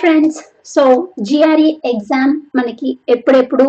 [0.00, 0.38] Friends
[0.74, 0.82] so
[1.28, 3.66] GRE exam మనకి ఎప్పుడెప్పుడు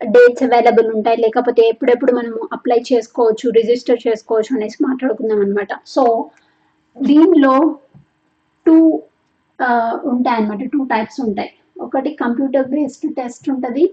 [0.00, 1.18] dates available ఉంటాయి.
[1.24, 6.04] లేకపోతే ఎప్పుడెప్పుడు మనము అప్లై చేసుకోవచ్చు రిజిస్టర్ చేసుకోవచ్చు అనేసి మాట్లాడుకుందాం అనమాట సో
[6.96, 7.54] దీనిలో
[8.66, 8.76] టూ
[10.12, 11.52] ఉంటాయి అనమాట టూ టైప్స్ ఉంటాయి.
[11.86, 13.84] ఒకటి కంప్యూటర్ బేస్డ్ టెస్ట్ ఉంటుంది.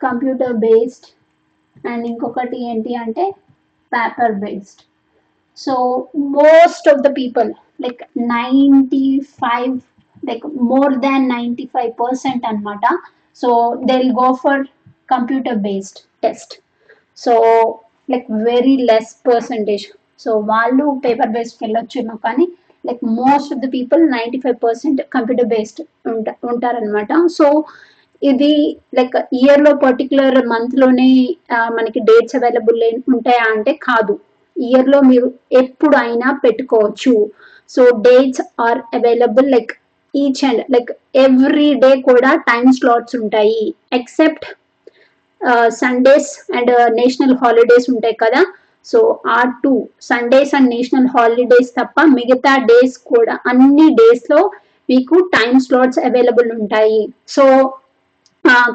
[0.00, 1.08] కంప్యూటర్ బేస్డ్
[1.90, 3.24] అండ్ ఇంకొకటి ఏంటి అంటే
[3.92, 4.82] paper based
[5.58, 5.74] so
[6.38, 7.50] most of the people
[7.84, 8.02] like
[8.36, 9.06] ninety
[9.42, 9.74] five
[10.28, 12.84] like more than ninety five percent అనమాట
[13.42, 13.48] so
[13.88, 14.62] they will go for
[15.14, 16.54] computer based test
[17.18, 17.34] so
[18.10, 19.86] like very less percentage
[20.24, 22.46] so వాళ్ళు paper బేస్డ్కి వెళ్ళొచ్చేమో కానీ
[22.84, 27.46] like most of the people ninety five percent computer based ఉంటా ఉంటారనమాట so
[28.22, 28.52] ఇది
[28.98, 31.08] like ఇయర్లో particular మంత్లోనే
[31.78, 32.78] మనకి డేట్స్ అవైలబుల్
[33.14, 34.14] ఉంటాయా అంటే కాదు.
[34.56, 37.14] ఇయర్లో మీరు ఎప్పుడు అయినా పెట్టుకోవచ్చు.
[37.70, 39.72] So dates are available like
[40.20, 40.90] each and like
[41.24, 43.64] every day కూడా టైం స్లాట్స్ ఉంటాయి.
[43.98, 44.46] Except
[45.82, 48.42] Sundays and national holidays ఉంటాయి కదా.
[48.90, 48.98] సో
[49.36, 49.72] ఆ two
[50.10, 54.40] Sundays and national holidays తప్ప మిగతా డేస్ కూడా అన్ని డేస్లో
[54.90, 57.00] మీకు టైం స్లాట్స్ అవైలబుల్ ఉంటాయి.
[57.36, 57.44] సో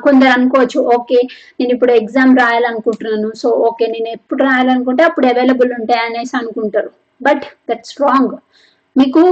[0.06, 1.20] కొందరు అనుకోవచ్చు ఓకే
[1.60, 3.30] నేను ఇప్పుడు ఎగ్జామ్ రాయాలనుకుంటున్నాను.
[3.42, 6.92] సో ఓకే నేను ఎప్పుడు రాయాలనుకుంటే అప్పుడు అవైలబుల్ ఉంటాయి అనేసి అనుకుంటారు.
[7.22, 8.36] బట్ దట్స్ రాంగ్
[8.96, 9.24] మీకు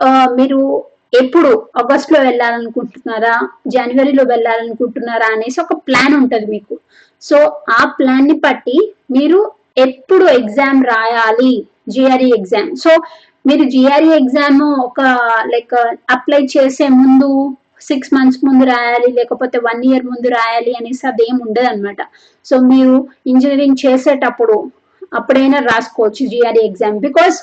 [0.00, 0.60] uh, మీరు
[1.12, 3.34] ఎప్పుడు ఆగస్ట్లో వెళ్ళాలనుకుంటున్నారా?
[3.66, 6.74] జనవరిలో వెళ్ళాలనుకుంటున్నారా అనేసి ఒక ప్లాన్ ఉంటుంది మీకు.
[7.22, 7.36] సో
[7.70, 8.76] ఆ ప్లాన్ని బట్టి
[9.10, 9.40] మీరు
[9.76, 11.52] ఎప్పుడు ఎగ్జామ్ రాయాలి?
[11.88, 12.92] జిఆర్ఈ ఎగ్జామ్ సో
[13.46, 15.00] మీరు జిఆర్ఈ ఎగ్జామ్ ఒక
[15.52, 15.74] లైక్
[16.10, 17.28] అప్లై చేసే ముందు
[17.80, 22.00] సిక్స్ మంత్స్ ముందు రాయాలి లేకపోతే వన్ ఇయర్ ముందు రాయాలి అనేసి అది ఉండదు అనమాట
[22.46, 22.94] సో మీరు
[23.26, 24.56] ఇంజనీరింగ్ చేసేటప్పుడు
[25.14, 27.38] అప్పుడైనా రాసుకోవచ్చు GRE exam because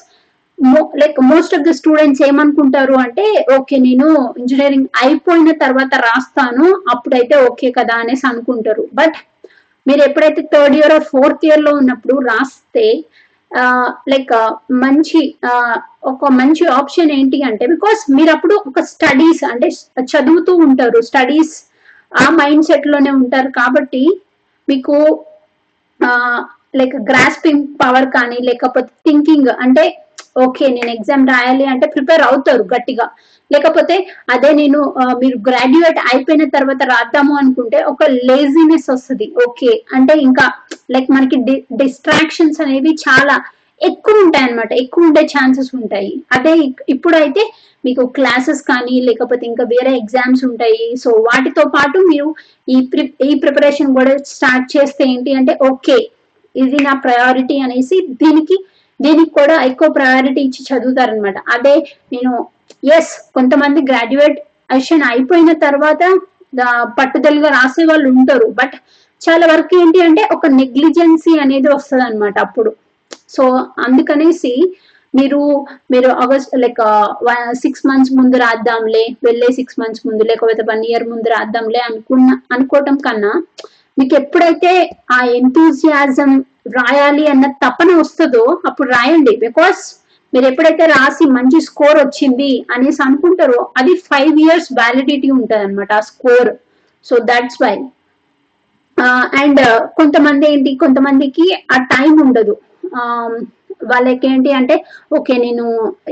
[1.02, 3.26] like most of the students ఏమనుకుంటారు అంటే
[3.58, 4.08] ఓకే నేను
[4.42, 8.84] ఇంజనీరింగ్ అయిపోయిన తర్వాత రాస్తాను అప్పుడైతే ఓకే కదా అనేసి అనుకుంటారు.
[9.00, 9.18] బట్
[9.86, 12.88] మీరు ఎప్పుడైతే థర్డ్ ఇయర్ ఆర్ ఫోర్త్ ఇయర్లో ఉన్నప్పుడు రాస్తే
[14.12, 14.34] లైక్
[14.84, 15.20] మంచి
[16.12, 19.68] ఒక మంచి ఆప్షన్ ఏంటి అంటే బికాస్ మీరు అప్పుడు ఒక స్టడీస్ అంటే
[20.14, 21.00] చదువుతూ ఉంటారు.
[21.10, 21.54] స్టడీస్
[22.12, 24.04] ఆ మైండ్ సెట్లోనే ఉంటారు కాబట్టి
[24.68, 24.96] మీకు
[26.80, 29.86] లైక్ గ్రాస్పింగ్ పవర్ కానీ లేకపోతే థింకింగ్ అంటే
[30.44, 33.06] ఓకే నేను ఎగ్జామ్ రాయాలి అంటే ప్రిపేర్ అవుతారు గట్టిగా.
[33.52, 33.96] లేకపోతే
[34.34, 34.80] అదే నేను
[35.22, 39.28] మీరు గ్రాడ్యుయేట్ అయిపోయిన తర్వాత రాద్దాము అనుకుంటే ఒక లేజినెస్ వస్తుంది.
[39.46, 40.46] ఓకే అంటే ఇంకా
[40.96, 41.38] లైక్ మనకి
[41.84, 43.36] డిస్ట్రాక్షన్స్ అనేవి చాలా
[43.82, 46.12] ఎక్కువ ఉంటాయి అనమాట ఎక్కువ ఉండే ఛాన్సెస్ ఉంటాయి.
[46.36, 46.54] అదే
[46.94, 47.44] ఇప్పుడైతే
[47.86, 50.86] మీకు క్లాసెస్ కానీ లేకపోతే ఇంకా వేరే ఎగ్జామ్స్ ఉంటాయి.
[51.02, 52.30] సో వాటితో పాటు మీరు
[52.76, 55.98] ఈ ప్రి ఈ ప్రిపరేషన్ కూడా స్టార్ట్ చేస్తే ఏంటి అంటే ఓకే
[56.56, 58.58] ఇది నా ప్రయారిటీ అనేసి దీనికి
[59.00, 61.76] దీనికి కూడా ఎక్కువ ప్రయారిటీ ఇచ్చి చదువుతారనమాట అదే
[62.14, 62.34] నేను
[62.98, 64.38] ఎస్ కొంతమంది గ్రాడ్యుయేట్
[64.70, 66.04] అషన్ అయిపోయిన తర్వాత
[67.00, 68.48] పట్టుదలగా రాసే వాళ్ళు ఉంటారు.
[68.60, 68.76] బట్
[69.22, 72.72] చాలా వరకు ఏంటి అంటే ఒక నెగ్లిజెన్సీ అనేది వస్తుంది అనమాట అప్పుడు.
[73.30, 73.44] సో
[73.86, 74.54] అందుకనేసి
[75.14, 75.42] మీరు
[75.92, 76.82] మీరు ఆగస్ట్ లైక్
[77.62, 82.96] సిక్స్ మంత్స్ ముందు రాద్దాంలే వెళ్ళే సిక్స్ మంత్స్ ముందు లేకపోతే వన్ ఇయర్ ముందు రాద్దాంలే అనుకున్న అనుకోవటం
[83.06, 83.32] కన్నా
[83.98, 84.72] మీకు ఎప్పుడైతే
[85.12, 86.32] ఆ ఎంతూజియాజం
[86.66, 89.34] రాయాలి అన్న తపన వస్తుందో అప్పుడు రాయండి.
[89.46, 89.82] బికాస్
[90.34, 96.06] మీరు ఎప్పుడైతే రాసి మంచి స్కోర్ వచ్చింది అనేసి అనుకుంటారో అది ఫైవ్ ఇయర్స్ వ్యాలిడిటీ ఉంటుంది అనమాట ఆ
[96.10, 96.50] score
[97.06, 97.76] so that's why
[99.42, 99.62] and
[100.00, 101.46] కొంతమంది ఏంటి కొంతమందికి
[101.76, 102.56] ఆ టైం ఉండదు.
[103.92, 104.76] వాళ్ళకి ఏంటి అంటే
[105.18, 105.66] ఓకే నేను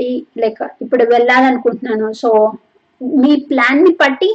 [0.06, 0.10] ఈ
[0.42, 2.08] లైక్ ఇప్పుడు వెళ్ళాలనుకుంటున్నాను.
[2.22, 2.30] సో
[3.22, 4.30] మీ ప్లాన్ని బట్టి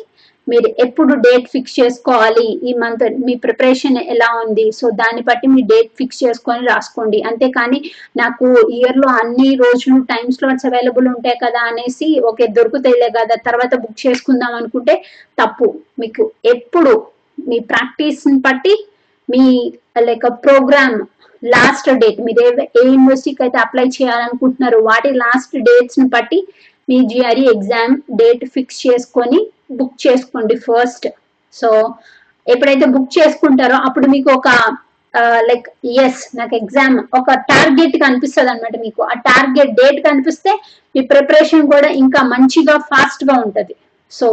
[0.51, 2.45] మీరు ఎప్పుడు డేట్ ఫిక్స్ చేసుకోవాలి?
[2.69, 4.65] ఈ మంత్ మీ ప్రిపరేషన్ ఎలా ఉంది?
[4.79, 7.19] సో దాన్ని బట్టి మీ డేట్ ఫిక్స్ చేసుకొని రాసుకోండి.
[7.29, 7.79] అంతేకాని
[8.21, 13.99] నాకు ఇయర్లో అన్ని రోజులు టైమ్ స్లాట్స్ అవైలబుల్ ఉంటాయి కదా అనేసి ఓకే దొరుకుతాయిలే కదా తర్వాత బుక్
[14.05, 14.95] చేసుకుందాం అనుకుంటే
[15.41, 15.69] తప్పు.
[16.03, 16.93] మీకు ఎప్పుడు
[17.49, 18.75] మీ ప్రాక్టీస్ బట్టి
[19.29, 19.43] మీ
[20.07, 20.97] లైక్ ప్రోగ్రామ్
[21.43, 22.49] లాస్ట్ డేట్ మీరు ఏ
[22.79, 26.39] ఏ యూనివర్సిటీకి అయితే అప్లై చేయాలనుకుంటున్నారో వాటి లాస్ట్ డేట్స్ని బట్టి
[26.87, 31.07] మీ జిఆర్ఈ ఎగ్జామ్ డేట్ ఫిక్స్ చేసుకొని బుక్ చేసుకోండి ఫస్ట్
[31.53, 31.69] సో
[32.47, 34.49] ఎప్పుడైతే బుక్ చేసుకుంటారో అప్పుడు మీకు ఒక
[35.49, 35.67] లైక్
[36.03, 39.01] ఎస్ నాకు ఎగ్జామ్ ఒక టార్గెట్ కనిపిస్తుంది అనమాట మీకు.
[39.01, 40.51] ఆ టార్గెట్ డేట్ కనిపిస్తే
[40.95, 43.75] మీ ప్రిపరేషన్ కూడా ఇంకా మంచిగా ఫాస్ట్గా ఉంటది.
[44.11, 44.27] సో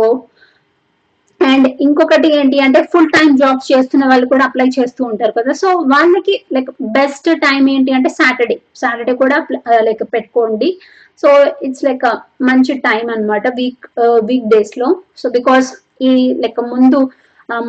[1.51, 5.53] అండ్ ఇంకొకటి ఏంటి అంటే ఫుల్ టైం జాబ్స్ చేస్తున్న వాళ్ళు కూడా అప్లై చేస్తూ ఉంటారు కదా.
[5.63, 9.39] సో వాళ్ళకి లైక్ బెస్ట్ టైం ఏంటి అంటే సాటర్డే సాటర్డే కూడా
[9.71, 10.71] uh, లైక్ పెట్టుకోండి.
[11.23, 11.29] సో
[11.67, 12.07] ఇట్స్ లైక్
[12.49, 13.87] మంచి టైం అనమాట వీక్
[14.31, 14.89] వీక్ డేస్లో.
[15.21, 15.69] సో బికాస్
[16.09, 16.13] ఈ
[16.45, 17.01] లైక్ ముందు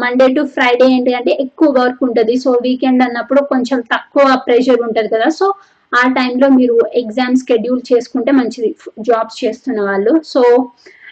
[0.03, 2.35] మండే టు ఫ్రైడే ఏంటి అంటే ఎక్కువ వర్క్ ఉంటుంది.
[2.43, 5.27] సో వీకెండ్ అన్నప్పుడు కొంచెం తక్కువ ప్రెషర్ ఉంటుంది కదా.
[5.39, 5.47] సో
[5.91, 8.69] ఆ టైంలో మీరు ఎగ్జామ్ షెడ్యూల్ చేసుకుంటే మంచిది.
[9.09, 10.13] జాబ్స్ చేస్తున్న వాళ్ళు.
[10.33, 10.41] సో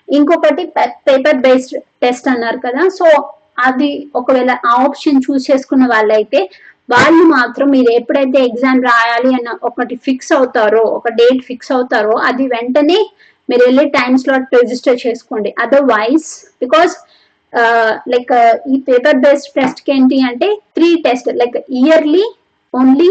[0.07, 0.63] ఇంకొకటి
[1.07, 2.83] పేపర్ బేస్డ్ టెస్ట్ అన్నారు కదా.
[2.99, 3.07] సో
[3.67, 6.39] అది ఒకవేళ ఆ ఆప్షన్ చూస్ చేసుకున్న వాళ్ళైతే
[6.93, 12.45] వాళ్ళు మాత్రం మీరు ఎప్పుడైతే ఎగ్జామ్ రాయాలి అన్న ఒకటి ఫిక్స్ అవుతారో ఒక డేట్ ఫిక్స్ అవుతారో అది
[12.55, 12.99] వెంటనే
[13.49, 15.49] మీరు వెళ్ళి టైం స్లాట్ రిజిస్టర్ చేసుకోండి.
[15.63, 16.27] అదర్వైజ్
[16.63, 16.93] బికాస్
[18.13, 18.33] లైక్
[18.73, 20.47] ఈ పేపర్ బేస్డ్ టెస్ట్కి ఏంటి అంటే
[20.77, 22.25] three test like yearly
[22.73, 23.09] only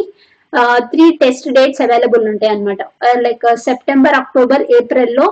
[0.92, 2.82] three test dates available ఉంటాయి అనమాట
[3.26, 5.26] లైక్ సెప్టెంబర్ అక్టోబర్ ఏప్రిల్లో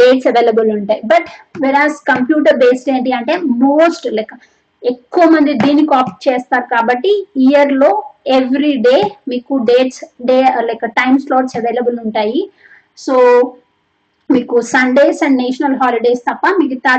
[0.00, 1.00] డేట్స్ అవైలబుల్ ఉంటాయి.
[1.12, 1.28] బట్
[1.64, 3.34] వెరాస్ కంప్యూటర్ బేస్డ్ ఏంటి అంటే
[3.66, 4.34] మోస్ట్ లైక్
[4.82, 7.12] ఎక్కువ మంది దీనికి ఆప్ట్ చేస్తారు కాబట్టి
[7.46, 7.90] ఇయర్లో
[8.38, 8.96] ఎవ్రీ డే
[9.30, 10.38] మీకు dates day
[10.68, 12.40] like time slots available ఉంటాయి.
[13.04, 13.14] సో
[14.30, 16.92] మీకు సండేస్ అండ్ నేషనల్ హాలిడేస్ తప్ప మిగతా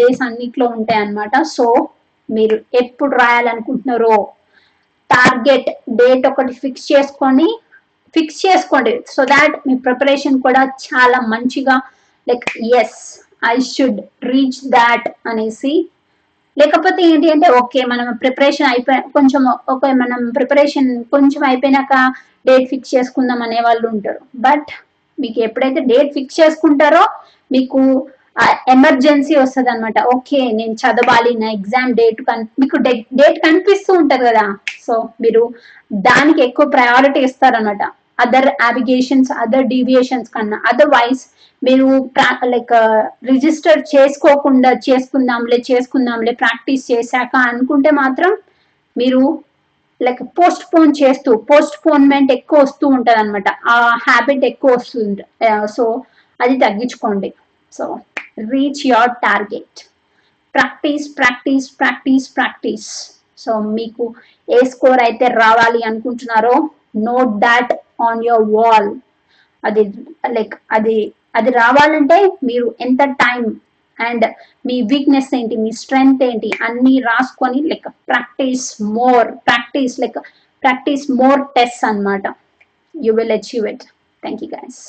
[0.00, 1.34] డేస్ అన్నిట్లో ఉంటాయి అన్నమాట.
[1.56, 1.66] సో
[2.28, 4.16] మీరు ఎప్పుడు రాయాలనుకుంటున్నారో
[5.10, 5.68] టార్గెట్
[6.00, 7.48] డేట్ ఒకటి ఫిక్స్ చేసుకొని
[8.14, 8.94] ఫిక్స్ చేసుకోండి.
[9.14, 11.76] సో దాట్ మీ ప్రిపరేషన్ కూడా చాలా మంచిగా
[12.26, 12.46] like
[12.80, 12.98] yes
[13.52, 14.00] I should
[14.30, 15.74] reach that అనేసి.
[16.56, 19.42] లేకపోతే ఏంటి అంటే ఓకే మనం ప్రిపరేషన్ అయిపోయి కొంచెం
[19.72, 21.94] ఓకే మనం ప్రిపరేషన్ కొంచెం అయిపోయినాక
[22.48, 24.20] డేట్ ఫిక్స్ చేసుకుందాం అనే వాళ్ళు ఉంటారు.
[24.46, 24.70] బట్
[25.18, 27.04] మీకు ఎప్పుడైతే డేట్ ఫిక్స్ చేసుకుంటారో
[27.54, 27.80] మీకు
[28.74, 32.18] ఎమర్జెన్సీ వస్తుంది అనమాట ఓకే నేను చదవాలి నా ఎగ్జామ్ డేట్
[32.62, 32.76] మీకు
[33.20, 34.46] డేట్ కనిపిస్తూ ఉంటుంది కదా.
[34.86, 34.94] సో
[35.24, 35.42] మీరు
[36.08, 37.82] దానికి ఎక్కువ ప్రయారిటీ ఇస్తారనమాట
[38.18, 40.58] అదర్ అబిగేషన్స్ అదర్ డీవియేషన్స్ కన్నా.
[40.70, 41.22] అదర్వైజ్
[41.62, 41.88] మీరు
[42.52, 42.72] లైక్
[43.30, 48.32] రిజిస్టర్ uh, చేసుకోకుండా చేసుకుందాంలే చేసుకుందాంలే ప్రాక్టీస్ చేశాక అనుకుంటే మాత్రం
[48.96, 49.22] మీరు
[50.00, 53.76] లైక్ పోస్ట్ పోన్ చేస్తూ పోస్ట్ పోన్మెంట్ ఎక్కువ వస్తూ ఉంటుంది అనమాట ఆ
[54.08, 55.86] హ్యాబిట్ ఎక్కువ వస్తుంది uh, సో
[56.40, 57.30] అది తగ్గించుకోండి.
[57.72, 57.84] So
[58.52, 59.78] reach your target
[60.54, 62.88] practice practice practice practice
[63.38, 64.04] so మీకు
[64.48, 66.54] ఏ స్కోర్ అయితే రావాలి అనుకుంటున్నారో
[67.08, 68.90] note that on your wall
[69.64, 69.84] అది
[70.30, 70.96] లైక్ అది
[71.34, 73.44] అది రావాలంటే మీరు ఎంత టైం
[73.98, 74.24] అండ్
[74.66, 80.18] మీ వీక్నెస్ ఏంటి మీ స్ట్రెంగ్త్ ఏంటి అన్ని రాసుకొని like practice more practice like
[80.62, 82.22] practice more test అనమాట
[82.94, 83.84] you will achieve it
[84.22, 84.80] thank you guys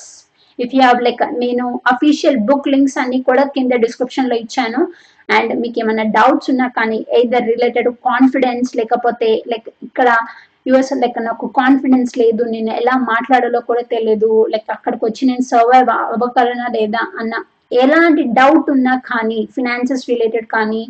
[0.59, 4.81] if you have like నేను అఫీషియల్ బుక్ లింక్స్ అన్ని కూడా కింద డిస్క్రిప్షన్లో ఇచ్చాను.
[5.30, 10.09] అండ్ మీకు ఏమైనా డౌట్స్ ఉన్నా కానీ ఏదర్ రిలేటెడ్ కాన్ఫిడెన్స్ లేకపోతే లైక్ ఇక్కడ
[10.69, 14.31] యుఎస్ లైక్ నాకు కాన్ఫిడెన్స్ లేదు నేను ఎలా మాట్లాడాలో కూడా తెలియదు.
[14.54, 17.34] లైక్ అక్కడికి వచ్చి నేను సర్వైవ్ అవ్వగలనా లేదా అన్న
[17.84, 20.84] ఎలాంటి డౌట్ ఉన్నా కానీ ఫినాన్సెస్ రిలేటెడ్ కానీ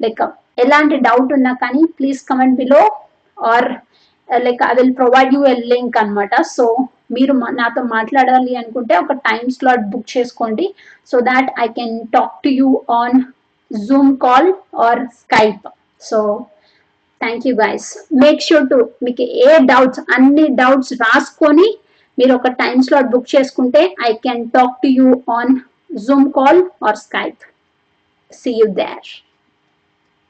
[0.00, 0.22] లైక్
[0.64, 2.82] ఎలాంటి డౌట్ ఉన్నా కానీ please comment below
[3.38, 3.68] or
[4.28, 6.66] like I will provide you a link అనమాట సో
[7.14, 10.66] మీరు నాతో మాట్లాడాలి అనుకుంటే ఒక టైం స్లాట్ బుక్ చేసుకోండి.
[11.10, 12.70] So that I can talk to you
[13.00, 13.18] on
[13.70, 14.48] Zoom call
[14.86, 15.66] or Skype
[16.10, 16.18] so
[17.22, 17.88] thank you guys
[18.22, 21.68] make sure to మీకు ఏ doubts అన్ని డౌట్స్ రాసుకొని
[22.18, 25.52] మీరు ఒక టైం స్లాట్ బుక్ చేసుకుంటే I can talk to you on
[26.06, 27.42] Zoom call or Skype
[28.32, 29.08] see you there